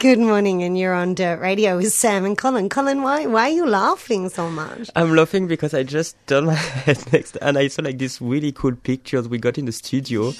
[0.00, 2.70] Good morning, and you're on Dirt Radio with Sam and Colin.
[2.70, 4.88] Colin, why why are you laughing so much?
[4.96, 6.54] I'm laughing because I just turned my
[6.86, 10.32] head next and I saw like these really cool pictures we got in the studio.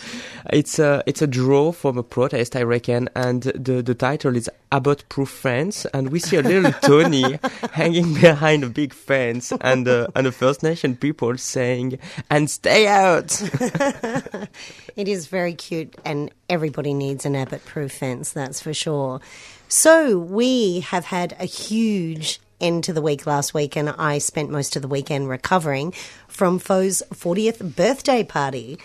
[0.51, 4.49] It's a it's a draw from a protest, I reckon, and the the title is
[4.73, 7.39] Abbott Proof Fence, and we see a little Tony
[7.73, 11.99] hanging behind a big fence, and uh, and the First Nation people saying
[12.31, 13.43] "and stay out."
[14.97, 19.21] It is very cute, and everybody needs an Abbott proof fence, that's for sure.
[19.69, 24.51] So, we have had a huge end to the week last week, and I spent
[24.51, 25.93] most of the weekend recovering
[26.29, 28.79] from Foe's 40th birthday party.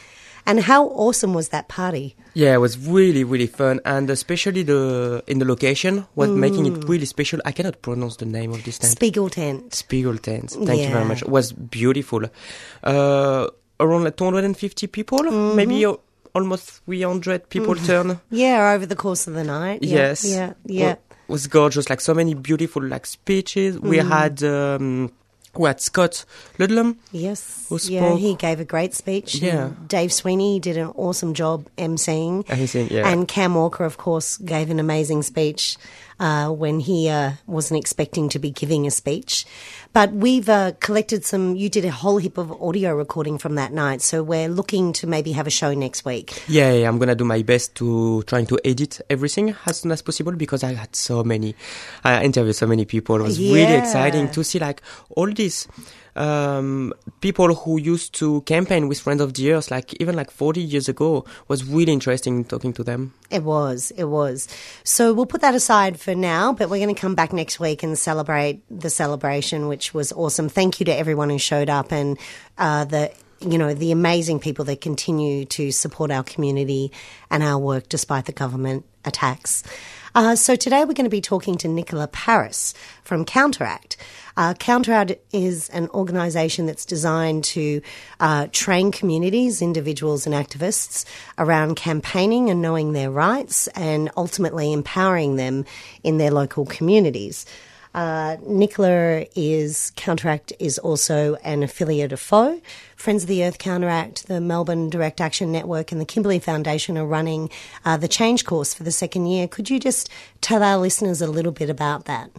[0.47, 2.15] And how awesome was that party?
[2.35, 6.83] Yeah, it was really really fun, and especially the in the location was making it
[6.87, 7.39] really special.
[7.45, 8.91] I cannot pronounce the name of this tent.
[8.91, 9.73] Spiegel tent.
[9.73, 10.51] Spiegel tent.
[10.51, 11.23] Thank you very much.
[11.23, 12.25] It was beautiful.
[12.83, 13.47] Uh,
[13.79, 15.55] around like 250 people, Mm-hmm.
[15.55, 15.83] maybe
[16.35, 18.19] almost 300 people turn.
[18.29, 19.81] Yeah, over the course of the night.
[19.81, 20.25] Yeah, Yes.
[20.25, 20.91] Yeah, yeah.
[20.91, 21.89] It was gorgeous.
[21.89, 23.79] Like so many beautiful like speeches.
[23.79, 24.07] We Mm.
[24.09, 25.11] had um,
[25.57, 26.25] we had Scott
[26.59, 26.97] Ludlam.
[27.11, 27.65] Yes.
[27.69, 29.35] Who Yeah, he gave a great speech.
[29.35, 29.71] Yeah.
[29.87, 32.45] Dave Sweeney did an awesome job emceeing.
[32.45, 33.07] Emceeing, yeah.
[33.07, 35.77] And Cam Walker, of course, gave an amazing speech
[36.19, 39.45] uh, when he uh, wasn't expecting to be giving a speech.
[39.93, 43.71] But we've uh, collected some, you did a whole heap of audio recording from that
[43.71, 44.01] night.
[44.01, 46.43] So we're looking to maybe have a show next week.
[46.47, 50.01] Yeah, yeah, I'm gonna do my best to trying to edit everything as soon as
[50.01, 51.55] possible because I had so many,
[52.03, 53.15] I interviewed so many people.
[53.17, 55.31] It was really exciting to see like all
[56.15, 60.61] um, people who used to campaign with Friends of the Earth, like even like 40
[60.61, 63.13] years ago, was really interesting talking to them.
[63.29, 64.47] It was, it was.
[64.83, 67.83] So we'll put that aside for now, but we're going to come back next week
[67.83, 70.49] and celebrate the celebration, which was awesome.
[70.49, 72.17] Thank you to everyone who showed up and
[72.57, 73.11] uh, the
[73.41, 76.91] you know the amazing people that continue to support our community
[77.29, 79.63] and our work despite the government attacks.
[80.15, 83.97] Uh, so today we're going to be talking to Nicola Paris from Counteract.
[84.37, 87.81] Uh, Counteract is an organisation that's designed to
[88.21, 91.03] uh, train communities, individuals, and activists
[91.37, 95.65] around campaigning and knowing their rights, and ultimately empowering them
[96.01, 97.45] in their local communities.
[97.95, 102.59] Uh, Nicola is Counteract is also an affiliate of FO.
[102.97, 107.05] Friends of the Earth Counteract, the Melbourne Direct Action Network, and the Kimberley Foundation are
[107.05, 107.49] running
[107.85, 109.47] uh, the change course for the second year.
[109.47, 110.09] Could you just
[110.41, 112.31] tell our listeners a little bit about that?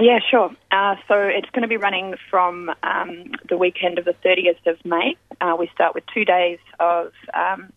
[0.00, 0.50] Yeah, sure.
[0.70, 4.82] Uh, so it's going to be running from um, the weekend of the 30th of
[4.86, 5.18] May.
[5.38, 7.70] Uh, we start with two days of um,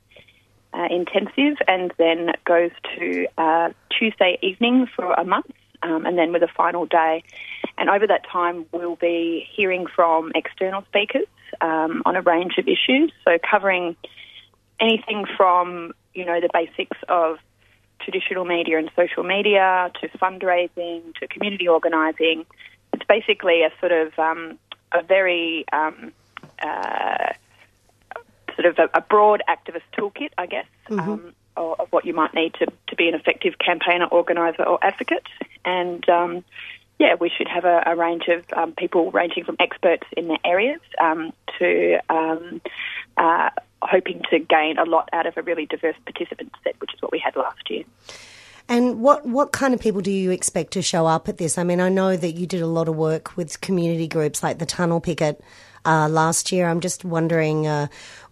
[0.73, 5.51] uh, intensive and then goes to uh, Tuesday evening for a month
[5.83, 7.23] um, and then with a final day.
[7.77, 11.27] And over that time, we'll be hearing from external speakers
[11.61, 13.95] um, on a range of issues, so covering
[14.79, 17.37] anything from, you know, the basics of
[18.01, 22.45] traditional media and social media to fundraising to community organising.
[22.93, 24.57] It's basically a sort of um,
[24.93, 26.11] a very um,
[26.61, 27.33] uh,
[28.55, 32.33] sort of a, a broad activist toolkit, I guess, um, of, of what you might
[32.33, 35.27] need to, to be an effective campaigner, organiser, or advocate.
[35.69, 36.43] And um,
[36.99, 40.43] yeah, we should have a, a range of um, people ranging from experts in their
[40.43, 42.61] areas um, to um,
[43.17, 43.49] uh,
[43.81, 47.11] hoping to gain a lot out of a really diverse participant set, which is what
[47.11, 47.83] we had last year.
[48.67, 51.57] And what, what kind of people do you expect to show up at this?
[51.57, 54.59] I mean, I know that you did a lot of work with community groups like
[54.59, 55.41] the Tunnel Picket
[55.85, 56.67] uh, last year.
[56.67, 57.87] I'm just wondering uh,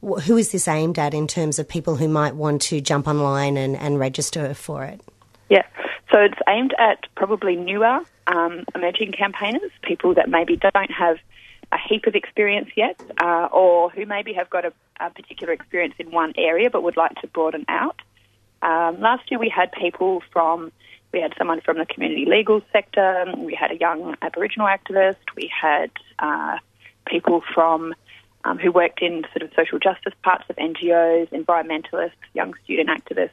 [0.08, 3.08] wh- who is this aimed at in terms of people who might want to jump
[3.08, 5.02] online and, and register for it?
[5.50, 5.64] Yeah,
[6.12, 11.18] so it's aimed at probably newer um, emerging campaigners, people that maybe don't have
[11.72, 15.96] a heap of experience yet, uh, or who maybe have got a, a particular experience
[16.00, 18.02] in one area but would like to broaden out.
[18.62, 20.72] Um, last year we had people from,
[21.12, 25.52] we had someone from the community legal sector, we had a young Aboriginal activist, we
[25.62, 26.58] had uh,
[27.06, 27.94] people from
[28.46, 33.32] um, who worked in sort of social justice parts of NGOs, environmentalists, young student activists.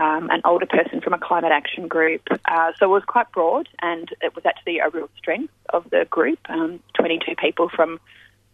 [0.00, 2.22] Um, an older person from a climate action group.
[2.46, 6.06] Uh, so it was quite broad, and it was actually a real strength of the
[6.08, 6.38] group.
[6.48, 8.00] Um, 22 people from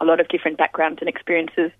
[0.00, 1.70] a lot of different backgrounds and experiences,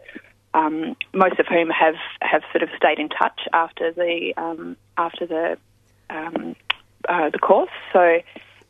[0.54, 5.26] um, most of whom have, have sort of stayed in touch after the um, after
[5.26, 5.58] the
[6.08, 6.54] um,
[7.08, 7.70] uh, the course.
[7.92, 8.20] So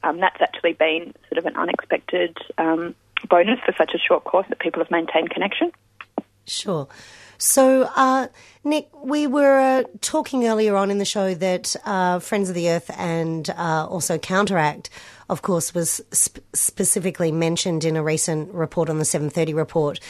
[0.02, 2.36] um, that's actually been sort of an unexpected
[3.28, 5.72] bonus for such a short course that people have maintained connection.
[6.46, 6.88] Sure.
[7.38, 8.28] So, uh,
[8.64, 12.70] Nick, we were uh, talking earlier on in the show that uh, Friends of the
[12.70, 14.90] Earth and uh, also Counteract,
[15.28, 20.00] of course, was sp- specifically mentioned in a recent report on the 730 report.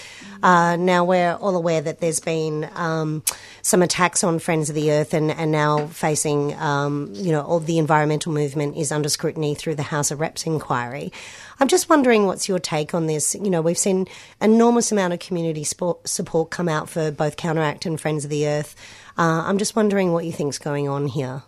[0.42, 3.22] Uh, now we're all aware that there's been um,
[3.62, 7.60] some attacks on Friends of the Earth, and, and now facing, um, you know, all
[7.60, 11.12] the environmental movement is under scrutiny through the House of Reps inquiry.
[11.58, 13.34] I'm just wondering what's your take on this?
[13.34, 14.06] You know, we've seen
[14.40, 18.46] enormous amount of community sport, support come out for both Counteract and Friends of the
[18.46, 18.76] Earth.
[19.16, 21.42] Uh, I'm just wondering what you think's going on here.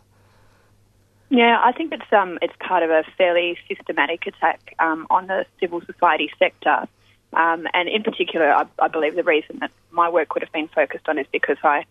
[1.31, 5.45] Yeah, I think it's um, it's part of a fairly systematic attack um, on the
[5.61, 6.89] civil society sector,
[7.35, 10.69] um, and in particular, I, I, believe the reason that my work would have been
[10.69, 11.85] focused on is because I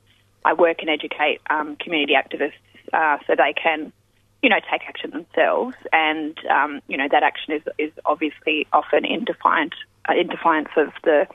[0.43, 2.53] I work and educate um, community activists
[2.93, 3.93] uh, so they can,
[4.41, 9.05] you know, take action themselves, and um, you know that action is is obviously often
[9.05, 9.75] in defiant
[10.09, 11.27] uh, in defiance of the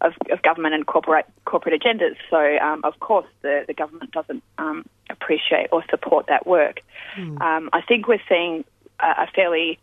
[0.00, 2.16] of, of, government and corporate corporate agendas.
[2.30, 6.80] So, um, of course, the, the government doesn't um, appreciate or support that work.
[7.16, 7.40] Mm.
[7.40, 8.64] Um, I think we're seeing
[9.00, 9.78] a, a fairly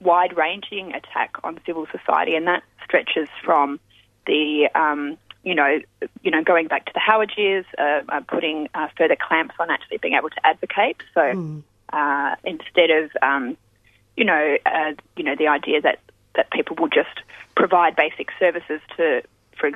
[0.00, 3.78] wide ranging attack on civil society, and that stretches from
[4.26, 5.80] the um, you know,
[6.22, 9.70] you know, going back to the Howard years, uh, uh, putting uh, further clamps on
[9.70, 10.98] actually being able to advocate.
[11.14, 11.62] So mm.
[12.44, 13.56] instead of, um,
[14.16, 15.98] you know, uh, you know, the idea that
[16.36, 17.22] that people will just
[17.56, 19.22] provide basic services to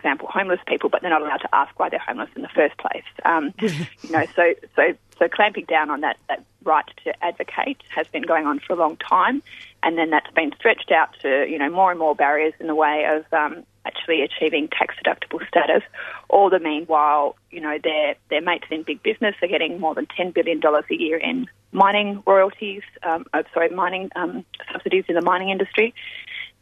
[0.04, 2.76] example, homeless people, but they're not allowed to ask why they're homeless in the first
[2.76, 3.04] place.
[3.24, 8.06] Um, you know, so so so clamping down on that that right to advocate has
[8.08, 9.42] been going on for a long time,
[9.82, 12.74] and then that's been stretched out to you know more and more barriers in the
[12.74, 15.82] way of um, actually achieving tax deductible status.
[16.28, 20.06] All the meanwhile, you know, their their mates in big business are getting more than
[20.06, 22.82] ten billion dollars a year in mining royalties.
[23.02, 25.94] Um, oh, sorry, mining um, subsidies in the mining industry,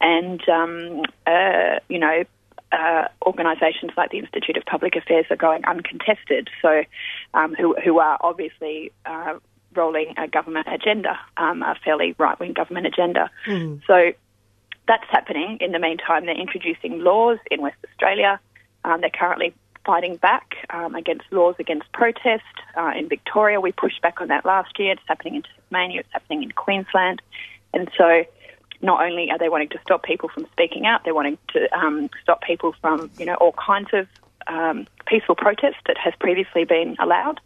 [0.00, 2.25] and um, uh, you know
[2.72, 6.82] uh, organisations like the Institute of Public Affairs are going uncontested, so
[7.34, 9.38] um, who, who are obviously uh,
[9.74, 13.30] rolling a government agenda, um, a fairly right wing government agenda.
[13.46, 13.82] Mm.
[13.86, 14.12] So
[14.88, 15.58] that's happening.
[15.60, 18.40] In the meantime, they're introducing laws in West Australia.
[18.84, 19.54] Um, they're currently
[19.84, 22.44] fighting back um, against laws against protest.
[22.76, 24.92] Uh, in Victoria, we pushed back on that last year.
[24.92, 27.22] It's happening in Tasmania, it's happening in Queensland.
[27.74, 28.24] And so
[28.82, 32.11] not only are they wanting to stop people from speaking out, they're wanting to um,
[32.20, 34.08] stop people from, you know, all kinds of
[34.49, 37.40] um, peaceful protest that has previously been allowed,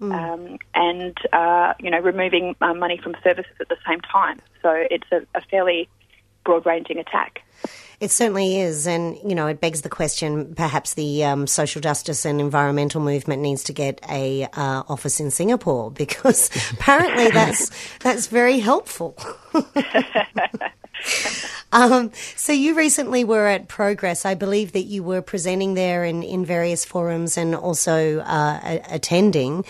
[0.00, 0.12] mm.
[0.12, 4.38] um, and uh, you know, removing uh, money from services at the same time.
[4.60, 5.88] So it's a, a fairly
[6.44, 7.42] broad-ranging attack.
[8.00, 10.56] It certainly is, and you know, it begs the question.
[10.56, 15.30] Perhaps the um, social justice and environmental movement needs to get a uh, office in
[15.30, 19.16] Singapore because apparently that's that's very helpful.
[21.72, 24.24] um, so you recently were at Progress.
[24.24, 28.94] I believe that you were presenting there in, in various forums and also uh, a-
[28.94, 29.64] attending.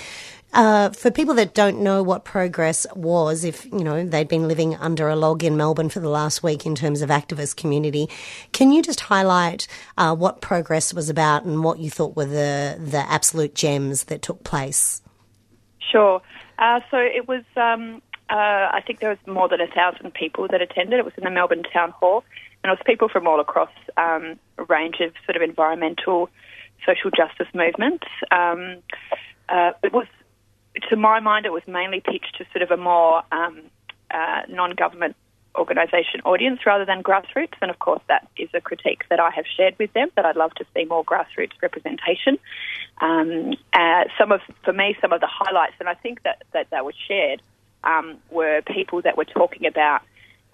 [0.54, 4.76] Uh, for people that don't know what Progress was, if you know they'd been living
[4.76, 8.06] under a log in Melbourne for the last week in terms of activist community,
[8.52, 12.78] can you just highlight uh, what Progress was about and what you thought were the
[12.78, 15.00] the absolute gems that took place?
[15.90, 16.20] Sure.
[16.58, 20.48] Uh, so it was um, uh, I think there was more than a thousand people
[20.48, 20.98] that attended.
[20.98, 22.24] It was in the Melbourne Town Hall,
[22.64, 26.30] and it was people from all across um, a range of sort of environmental,
[26.86, 28.06] social justice movements.
[28.30, 28.78] Um,
[29.50, 30.06] uh, it was,
[30.88, 33.60] to my mind, it was mainly pitched to sort of a more um,
[34.10, 35.14] uh, non-government
[35.54, 37.52] organisation audience rather than grassroots.
[37.60, 40.08] And of course, that is a critique that I have shared with them.
[40.16, 42.38] That I'd love to see more grassroots representation.
[43.02, 46.70] Um, uh, some of, for me, some of the highlights, and I think that that,
[46.70, 47.42] that was shared
[47.84, 50.02] um, were people that were talking about,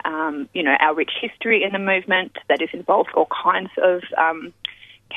[0.04, 4.02] um, you know, our rich history in the movement that has involved all kinds of
[4.16, 4.52] um,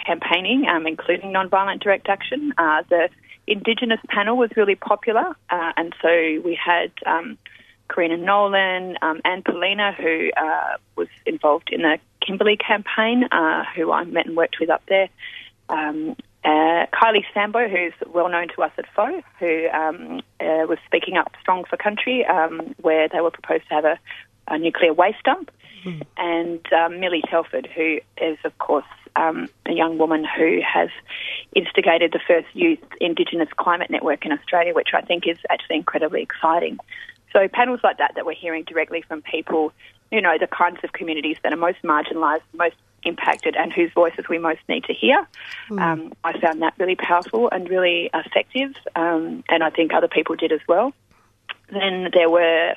[0.06, 2.54] campaigning, um, including nonviolent direct action.
[2.58, 3.10] Uh, the
[3.48, 6.10] Indigenous panel was really popular, uh, and so
[6.46, 7.38] we had um,
[7.90, 13.92] Karrina Nolan, um, Anne Poelina, who uh, was involved in the Kimberley campaign, uh, who
[13.92, 15.10] I met and worked with up there.
[15.70, 20.80] Um, uh, Kylie Sambo, who's well known to us at FO, who um, uh, was
[20.86, 24.00] speaking up strong for country, um, where they were proposed to have a,
[24.48, 25.52] a nuclear waste dump,
[25.86, 26.02] mm.
[26.18, 30.90] and um, Millie Telford, who is, of course, um, a young woman who has
[31.56, 36.24] instigated the first youth Indigenous climate network in Australia, which I think is actually incredibly
[36.24, 36.80] exciting.
[37.34, 39.74] So panels like that that we're hearing directly from people,
[40.12, 44.26] you know, the kinds of communities that are most marginalised, most impacted, and whose voices
[44.30, 45.28] we most need to hear.
[45.72, 50.36] Um, I found that really powerful and really effective, um, and I think other people
[50.36, 50.94] did as well.
[51.70, 52.76] Then there were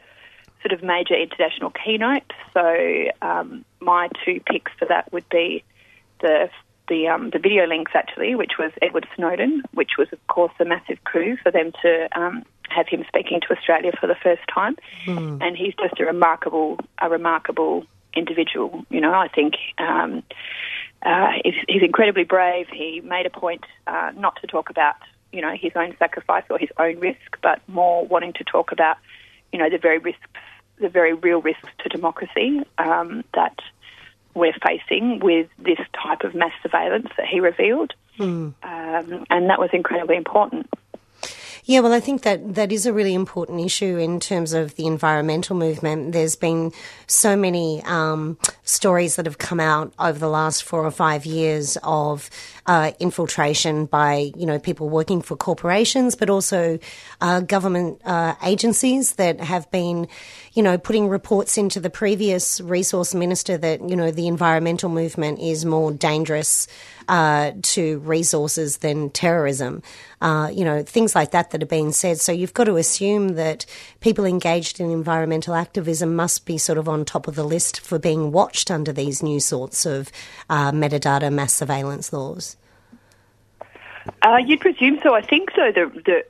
[0.62, 2.34] sort of major international keynotes.
[2.52, 5.62] So um, my two picks for that would be
[6.20, 6.48] the
[6.88, 10.64] the um, the video links actually, which was Edward Snowden, which was of course a
[10.64, 14.76] massive coup for them to um, have him speaking to Australia for the first time,
[15.40, 17.84] and he's just a remarkable a remarkable
[18.16, 18.84] individual.
[18.90, 19.54] You know, I think.
[19.78, 20.22] Um,
[21.04, 22.66] uh, he's, he's incredibly brave.
[22.72, 24.94] He made a point uh, not to talk about,
[25.32, 28.96] you know, his own sacrifice or his own risk, but more wanting to talk about,
[29.52, 30.22] you know, the very risks,
[30.80, 33.58] the very real risks to democracy um, that
[34.32, 37.92] we're facing with this type of mass surveillance that he revealed,
[38.62, 40.68] um, and that was incredibly important.
[41.66, 44.86] Yeah, well, I think that that is a really important issue in terms of the
[44.86, 46.12] environmental movement.
[46.12, 46.72] There's been
[47.06, 51.78] so many um, stories that have come out over the last four or five years
[51.82, 52.28] of
[52.66, 56.78] uh, infiltration by you know people working for corporations, but also
[57.22, 60.06] uh, government uh, agencies that have been
[60.52, 65.38] you know putting reports into the previous resource minister that you know the environmental movement
[65.38, 66.68] is more dangerous
[67.08, 69.82] uh, to resources than terrorism.
[70.20, 72.18] Uh, you know, things like that that are being said.
[72.18, 73.64] So you've got to assume that
[74.00, 77.96] people engaged in environmental activism must be sort of on top of the list for
[77.96, 80.10] being watched under these new sorts of
[80.50, 82.56] uh, metadata mass surveillance laws.
[84.20, 85.14] Uh, you'd presume so.
[85.14, 85.70] I think so.
[85.70, 86.24] The, the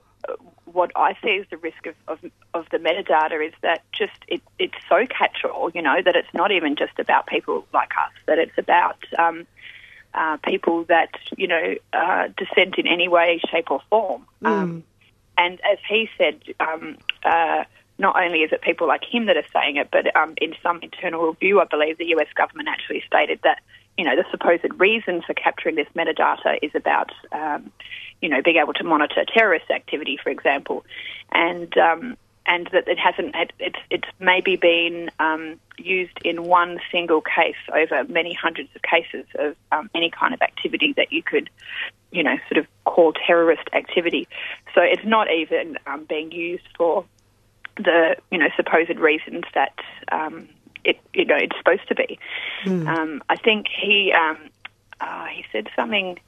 [0.67, 2.19] what I see as the risk of, of,
[2.53, 6.53] of the metadata is that just it, it's so catch-all, you know, that it's not
[6.53, 8.13] even just about people like us.
[8.27, 9.47] That it's about um,
[10.13, 14.27] uh, people that you know uh, dissent in any way, shape, or form.
[14.45, 14.85] Um,
[15.37, 17.65] and as he said, um, uh,
[17.99, 20.81] not only is it people like him that are saying it, but um, in some
[20.83, 23.61] internal review, I believe the US government actually stated that
[23.97, 27.71] you know the supposed reason for capturing this metadata is about um,
[28.21, 30.85] you know being able to monitor terrorist activity, for example,
[31.33, 36.79] and um, and that it hasn't it, it's it's maybe been um, used in one
[36.93, 41.23] single case over many hundreds of cases of um, any kind of activity that you
[41.23, 41.51] could
[42.13, 44.29] you know sort of call terrorist activity.
[44.75, 47.05] So it's not even um, being used for
[47.77, 49.79] the you know supposed reasons that
[50.13, 50.49] um,
[50.85, 52.19] it you know it's supposed to be.
[52.87, 54.39] Um, I think he um,
[55.01, 56.19] uh, he said something.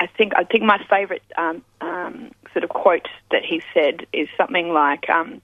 [0.00, 4.28] I think I think my favourite um, um, sort of quote that he said is
[4.36, 5.40] something like, um,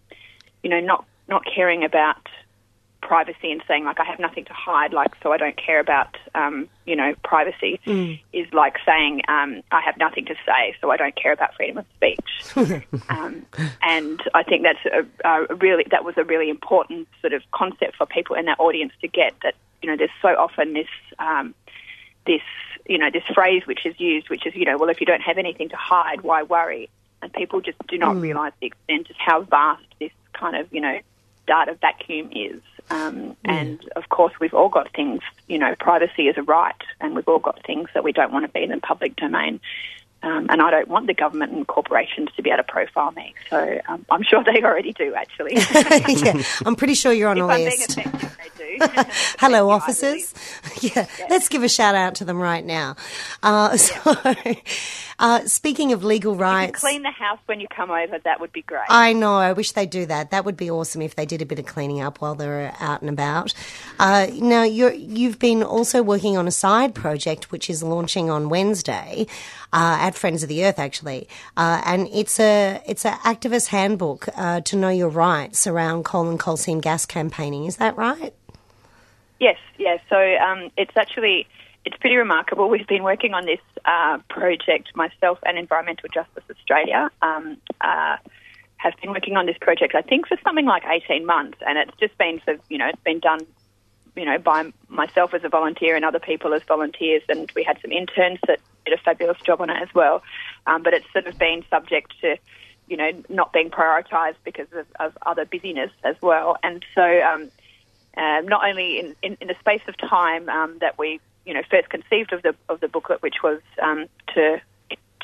[0.62, 2.28] you know, not not caring about
[3.04, 6.16] privacy and saying like I have nothing to hide, like so I don't care about
[6.34, 7.78] um, you know privacy,
[8.32, 11.78] is like saying um, I have nothing to say, so I don't care about freedom
[11.78, 12.84] of speech.
[13.08, 13.46] um,
[13.82, 17.96] and I think that's a, a really that was a really important sort of concept
[17.96, 21.54] for people in that audience to get that you know there's so often this um,
[22.26, 22.42] this
[22.86, 25.22] you know this phrase which is used, which is you know well if you don't
[25.22, 26.88] have anything to hide, why worry?
[27.22, 30.80] And people just do not realise the extent of how vast this kind of you
[30.80, 30.98] know
[31.46, 32.60] data vacuum is.
[32.90, 37.14] Um, And of course, we've all got things, you know, privacy is a right, and
[37.14, 39.60] we've all got things that we don't want to be in the public domain.
[40.24, 43.34] Um, and I don't want the government and corporations to be able to profile me.
[43.50, 45.54] So um, I'm sure they already do, actually.
[46.24, 47.98] yeah, I'm pretty sure you're on if a I'm list.
[47.98, 48.86] effective, they do.
[49.38, 50.32] Hello, officers.
[50.80, 52.96] Yeah, let's give a shout out to them right now.
[53.42, 53.94] Uh, so,
[55.18, 58.18] uh, speaking of legal rights, Clean the house when you come over.
[58.18, 58.84] That would be great.
[58.88, 59.36] I know.
[59.36, 60.30] I wish they'd do that.
[60.30, 63.00] That would be awesome if they did a bit of cleaning up while they're out
[63.00, 63.54] and about.
[63.98, 68.48] Uh, now, you're, you've been also working on a side project which is launching on
[68.48, 69.26] Wednesday
[69.72, 74.28] uh, at Friends of the Earth, actually, uh, and it's a it's an activist handbook
[74.36, 77.64] uh, to know your rights around coal and coal seam gas campaigning.
[77.64, 78.32] Is that right?
[79.40, 80.00] Yes, yes.
[80.08, 81.46] So um, it's actually
[81.84, 82.68] it's pretty remarkable.
[82.68, 87.10] We've been working on this uh, project myself and Environmental Justice Australia.
[87.22, 88.16] Um, uh,
[88.76, 91.96] have been working on this project, I think, for something like eighteen months, and it's
[91.98, 93.46] just been for you know it's been done,
[94.14, 97.78] you know, by myself as a volunteer and other people as volunteers, and we had
[97.80, 100.22] some interns that did a fabulous job on it as well.
[100.66, 102.36] Um, but it's sort of been subject to
[102.86, 107.02] you know not being prioritised because of, of other busyness as well, and so.
[107.02, 107.50] Um,
[108.16, 111.62] uh, not only in, in, in the space of time um, that we, you know,
[111.70, 114.60] first conceived of the of the booklet, which was um, to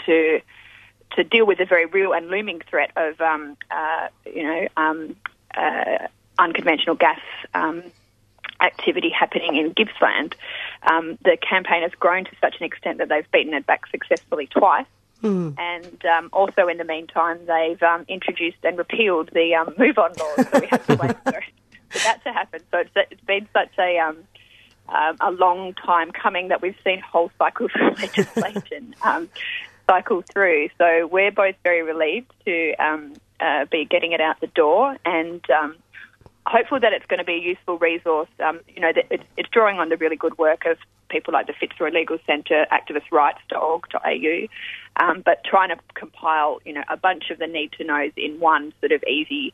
[0.07, 0.41] to
[1.17, 5.17] to deal with the very real and looming threat of, um, uh, you know, um,
[5.57, 6.07] uh,
[6.39, 7.21] unconventional gas
[7.55, 7.83] um,
[8.61, 10.37] activity happening in Gippsland,
[10.91, 14.47] um, the campaign has grown to such an extent that they've beaten it back successfully
[14.47, 14.87] twice.
[15.59, 20.13] And um, also, in the meantime, they've um, introduced and repealed the um, move on
[20.19, 20.49] laws.
[20.51, 21.43] So we have to wait for,
[21.91, 22.61] for that to happen.
[22.71, 23.99] So it's, it's been such a
[24.91, 29.29] um, a long time coming that we've seen whole cycles of legislation um,
[29.89, 30.69] cycle through.
[30.79, 35.45] So we're both very relieved to um, uh, be getting it out the door and
[35.51, 35.77] um,
[36.47, 38.29] hopeful that it's going to be a useful resource.
[38.45, 40.79] Um, you know, it's, it's drawing on the really good work of
[41.09, 46.97] people like the Fitzroy Legal Centre, activistrights.org.au, um, but trying to compile, you know, a
[46.97, 49.53] bunch of the need to knows in one sort of easy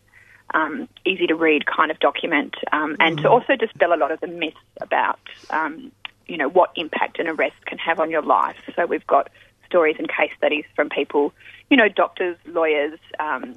[0.55, 4.21] um, easy to read kind of document, um, and to also dispel a lot of
[4.21, 5.93] the myths about, um,
[6.27, 8.57] you know, what impact an arrest can have on your life.
[8.75, 9.29] So we've got
[9.67, 11.33] stories and case studies from people,
[11.71, 13.57] you know, doctors, lawyers, um,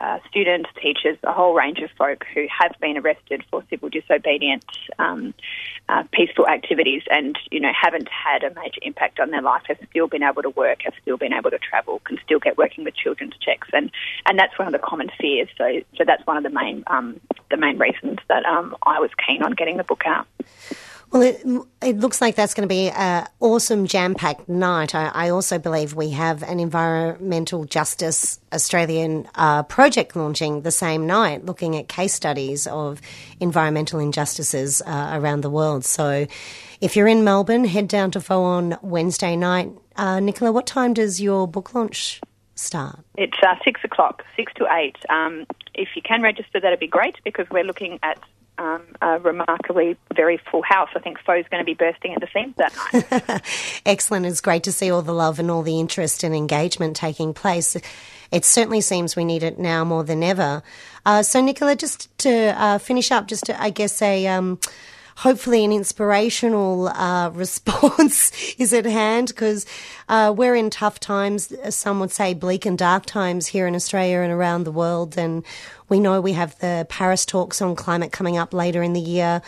[0.00, 4.64] uh, students, teachers, a whole range of folk who have been arrested for civil disobedience,
[4.98, 5.34] um,
[5.88, 9.62] uh, peaceful activities, and you know haven't had a major impact on their life.
[9.68, 12.58] Have still been able to work, have still been able to travel, can still get
[12.58, 13.90] working with children's checks, and
[14.26, 15.48] and that's one of the common fears.
[15.56, 19.10] So so that's one of the main um, the main reasons that um, I was
[19.26, 20.26] keen on getting the book out.
[21.10, 21.40] Well, it,
[21.80, 24.94] it looks like that's going to be an awesome jam packed night.
[24.94, 31.06] I, I, also believe we have an Environmental Justice Australian uh, project launching the same
[31.06, 33.00] night, looking at case studies of
[33.38, 35.84] environmental injustices uh, around the world.
[35.84, 36.26] So
[36.80, 39.70] if you're in Melbourne, head down to FO on Wednesday night.
[39.94, 42.20] Uh, Nicola, what time does your book launch
[42.56, 42.98] start?
[43.16, 44.96] It's uh, six o'clock, six to eight.
[45.08, 48.18] Um, if you can register, that'd be great because we're looking at
[48.58, 50.88] um, a remarkably very full house.
[50.94, 53.42] I think FO's going to be bursting at the seams that night.
[53.86, 54.26] Excellent.
[54.26, 57.76] It's great to see all the love and all the interest and engagement taking place.
[58.32, 60.62] It certainly seems we need it now more than ever.
[61.04, 64.26] Uh, so, Nicola, just to uh, finish up, just to, I guess, a.
[64.26, 64.58] Um,
[65.16, 69.66] hopefully an inspirational uh, response is at hand because
[70.08, 71.52] uh, we're in tough times.
[71.70, 75.18] Some would say bleak and dark times here in Australia and around the world.
[75.18, 75.44] And
[75.88, 79.42] we know we have the Paris talks on climate coming up later in the year.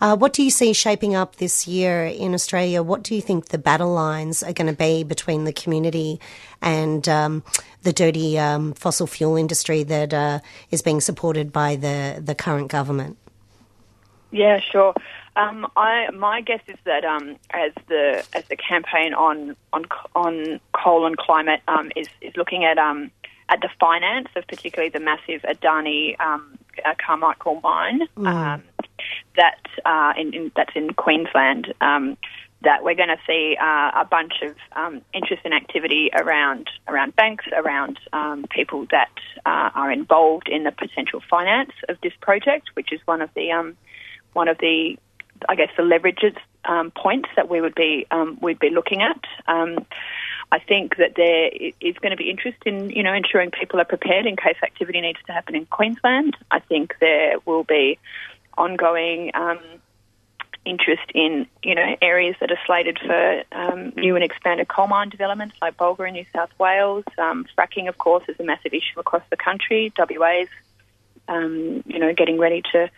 [0.00, 2.84] Uh, what do you see shaping up this year in Australia?
[2.84, 6.20] What do you think the battle lines are going to be between the community
[6.62, 7.42] and um,
[7.82, 10.38] the dirty um, fossil fuel industry that uh,
[10.70, 13.16] is being supported by the, the current government?
[14.30, 14.94] Yeah, sure.
[15.36, 20.60] Um, I my guess is that um, as the as the campaign on on on
[20.72, 23.10] coal and climate um, is is looking at um,
[23.48, 28.62] at the finance of particularly the massive Adani um, uh, Carmichael mine um,
[29.36, 31.72] that uh, in, in, that's in Queensland.
[32.60, 34.56] that we're going to see uh, a bunch of
[35.14, 38.00] interest and activity around around banks, around
[38.50, 39.12] people that
[39.46, 43.52] uh, are involved in the potential finance of this project, which is one of the
[44.32, 44.96] one of the,
[45.48, 49.20] I guess, the leverages um, points that we would be um, we'd be looking at.
[49.46, 49.86] Um,
[50.50, 53.84] I think that there is going to be interest in you know ensuring people are
[53.84, 56.36] prepared in case activity needs to happen in Queensland.
[56.50, 57.98] I think there will be
[58.56, 59.60] ongoing um,
[60.64, 65.08] interest in you know areas that are slated for um, new and expanded coal mine
[65.08, 67.04] developments like Bulga in New South Wales.
[67.18, 69.92] Um, fracking, of course, is a massive issue across the country.
[69.98, 70.48] WA's
[71.28, 72.90] um, you know, getting ready to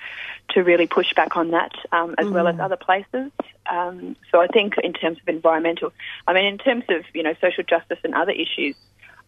[0.50, 2.32] to really push back on that, um, as mm.
[2.32, 3.30] well as other places.
[3.70, 5.92] Um, so I think in terms of environmental,
[6.26, 8.76] I mean, in terms of you know social justice and other issues,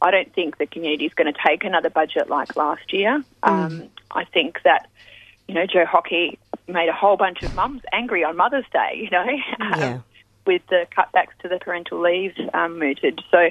[0.00, 3.24] I don't think the community is going to take another budget like last year.
[3.42, 3.88] Mm.
[4.10, 4.88] I think that
[5.48, 9.00] you know Joe Hockey made a whole bunch of mums angry on Mother's Day.
[9.02, 9.26] You know.
[9.58, 10.00] Yeah.
[10.44, 13.20] with the cutbacks to the parental leave um, mooted.
[13.30, 13.50] So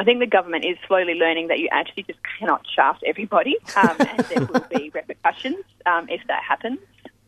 [0.00, 3.96] I think the government is slowly learning that you actually just cannot shaft everybody, um,
[3.98, 6.78] and there will be repercussions um, if that happens.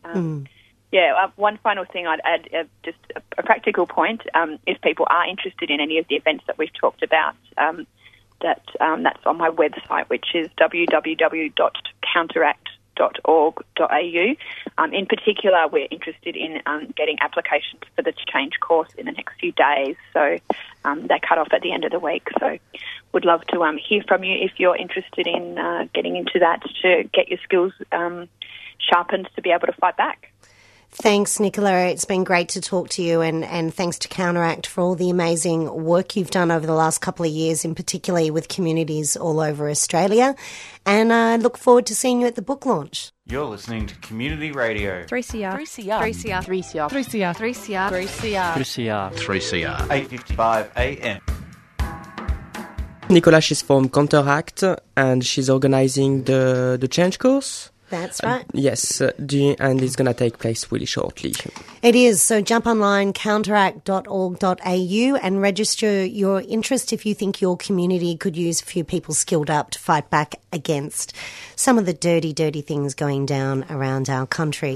[0.03, 0.47] Um, mm.
[0.91, 4.23] Yeah, uh, one final thing I'd add, uh, just a, a, practical point.
[4.33, 7.85] Um, if people are interested in any of the events that we've talked about, um,
[8.41, 12.62] that um, that's on my website, which is www.counteract
[12.97, 14.35] change.org.au.
[14.77, 19.11] Um, in particular, we're interested in um, getting applications for the change course in the
[19.11, 19.95] next few days.
[20.13, 20.37] So
[20.85, 22.27] um, they cut off at the end of the week.
[22.39, 22.57] So
[23.13, 26.61] would love to um, hear from you if you're interested in uh, getting into that
[26.81, 28.27] to get your skills um,
[28.79, 30.31] sharpened to be able to fight back.
[30.95, 31.87] Thanks, Nicola.
[31.87, 35.09] It's been great to talk to you, and, and thanks to Counteract for all the
[35.09, 39.39] amazing work you've done over the last couple of years, in particularly with communities all
[39.39, 40.35] over Australia.
[40.85, 43.11] And I look forward to seeing you at the book launch.
[43.25, 45.03] You're listening to Community Radio.
[45.05, 45.55] 3CR.
[45.55, 45.99] 3CR.
[45.99, 46.43] 3CR.
[46.43, 46.89] 3CR.
[46.89, 47.35] 3CR.
[47.39, 47.89] 3CR.
[47.89, 49.11] 3CR.
[49.13, 49.13] 3CR.
[49.13, 49.77] 3CR.
[49.87, 51.21] 8.55 a.m.
[53.09, 54.63] Nicola, she's from Counteract,
[54.95, 57.71] and she's organizing the, the change course.
[57.93, 58.43] That's right.
[58.53, 61.35] Yes, uh, do- and it's going to take place really shortly.
[61.83, 62.23] It is.
[62.23, 68.61] So jump online, counteract.org.au, and register your interest if you think your community could use
[68.61, 71.13] a few people skilled up to fight back against
[71.55, 74.71] some of the dirty, dirty things going down around our country.